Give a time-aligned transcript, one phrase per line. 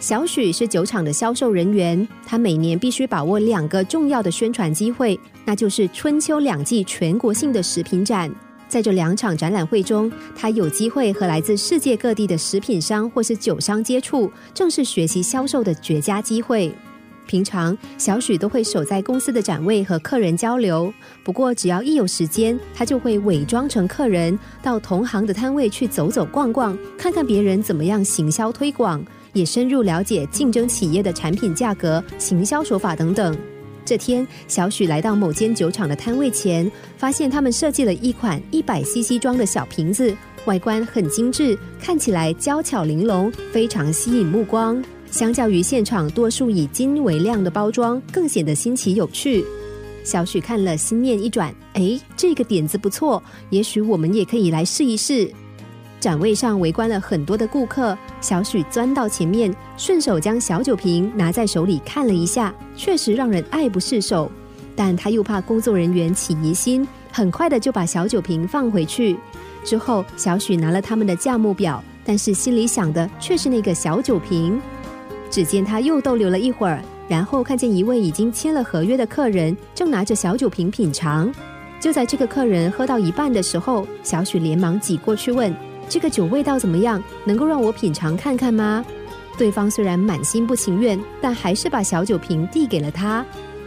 [0.00, 8.34] 小许是酒厂的销售人员，他每年必须把握两个重要的宣传机会，那就是春秋两季全国性的食品展。
[8.66, 16.74] 在这两场展览会中，他有机会和来自世界各地的食品商或是酒商接触，正是学习销售的绝佳机会。
[17.26, 20.90] 平常小许都会守在公司的展位和客人交流，
[21.22, 29.04] 不过只要一有时间，他就会伪装成客人，到同行的摊位去走走逛逛，看看别人怎么样行销推广。
[29.32, 33.36] 也深入了解竞争企业的产品价格、行销手法等等。
[33.84, 44.80] 这天，小许来到某间酒厂的摊位前，发现他们设计了一款一百 CC 装的小瓶子，外观很精致，看起来娇巧玲珑，非常吸引目光。
[45.10, 49.44] 相较于现场多数以金为亮的包装，更显得新奇有趣。
[50.04, 55.28] 小许看了，心念一转，哎，这个点子不错，也许我们也可以来试一试。
[56.00, 64.32] 展位上围观了很多的顾客，小许钻到前面，顺手将小酒瓶拿在手里看了一下，确实让人爱不释手。
[64.74, 69.18] 但他又怕工作人员起疑心，很快的就把小酒瓶放回去。
[69.62, 74.58] 之后，小许拿了他们的价目表，但是心里想的却是那个小酒瓶。
[75.30, 81.30] 只见他又逗留了一会儿，然后看见一位已经签了合约的客人正拿着小酒瓶品尝。
[81.78, 85.54] 就在这个客人喝到一半的时候，小许连忙挤过去问。
[85.90, 87.02] 这个酒味道怎么样？
[87.24, 88.84] 能够让我品尝看看吗？
[89.36, 93.26] 对方虽然满心不情愿，但还是把小酒瓶递给了他。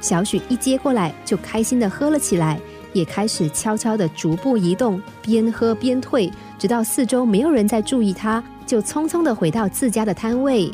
[0.00, 2.60] 小许一接过来，就开心的喝了起来，
[2.92, 10.70] 也开始悄悄的逐步移动，边喝边退，直到四周没有人再注意他，就匆匆的回到自家的摊位。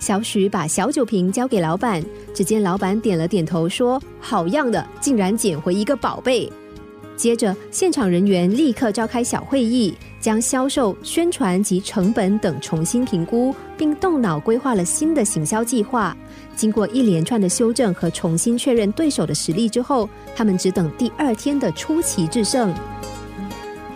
[0.00, 6.50] 小许把小酒瓶交给老板，只见老板点了点头，说：“好样的，竟然捡回一个宝贝。”
[7.18, 16.16] 接着，现场人员立刻召开小会议，将销售、宣传及成本等重新评估，并动脑规划了新的行销计划。
[16.54, 22.72] 经过一连串的修正和重新确认对手的实力之后，他们只等第二天的出奇制胜。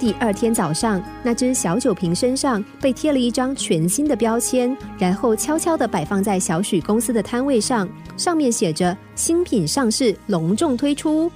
[0.01, 11.31] 第二天早上，那只小酒瓶身上被贴了一张全新的标签，然后悄悄地摆放在小许公司的摊位上，上面写着“新品上市，隆重推出”。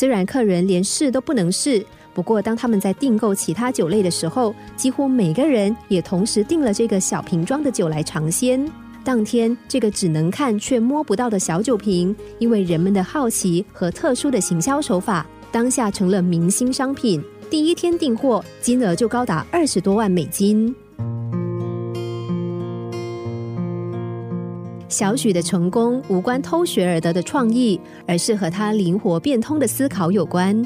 [0.00, 1.84] 虽然客人连试都不能试，
[2.14, 8.66] 不过当他们在订购其他酒类的时候，几乎每个人也同时订了这个小瓶装的酒来尝鲜。
[9.04, 17.22] 当天，这个只能看却摸不到的小酒瓶，因为人们的好奇和特殊的行销手法，当下成了明星商品。
[17.50, 20.74] 第一天订货金额就高达二十多万美金。
[24.90, 30.60] 小许的成功无关偷学而得的创意，而是和他灵活变通的思考有关。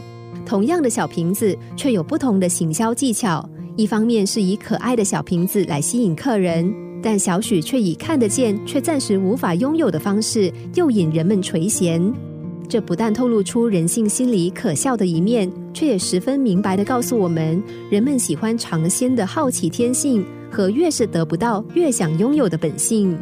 [0.47, 3.47] 同样的小瓶子，却有不同的行销技巧。
[3.77, 12.11] 一方面是以可爱的小瓶子来吸引客人，但小许却以看得见却暂时无法拥有的方式诱引人们垂涎。
[12.67, 23.19] 这不但透露出人性心理可笑的一面，却也十分明白的告诉我们：人们喜欢尝鲜的好奇天性和越是得不到越想拥有的本性。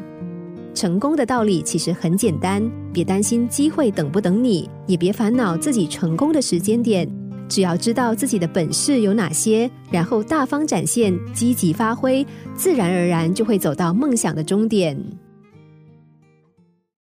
[0.74, 2.62] 成功的道理其实很简单，
[2.92, 7.08] 别担心机会等不等你，也别烦恼自己成功的时间点，
[7.48, 14.98] 只要知道自己的本事有哪些，然后大方展现，积极发挥，自然而然就会走到梦想的终点。